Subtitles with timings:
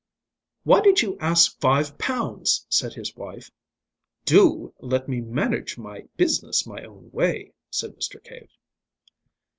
[0.63, 3.51] "Why did you ask five pounds?" said his wife.
[4.25, 8.23] "Do let me manage my business my own way!" said Mr.
[8.23, 8.49] Cave.